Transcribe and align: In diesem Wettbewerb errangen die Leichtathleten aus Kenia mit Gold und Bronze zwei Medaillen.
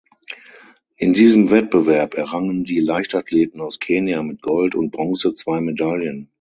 In 0.97 1.13
diesem 1.13 1.51
Wettbewerb 1.51 2.15
errangen 2.15 2.63
die 2.63 2.79
Leichtathleten 2.79 3.61
aus 3.61 3.77
Kenia 3.79 4.23
mit 4.23 4.41
Gold 4.41 4.73
und 4.73 4.89
Bronze 4.89 5.35
zwei 5.35 5.61
Medaillen. 5.61 6.27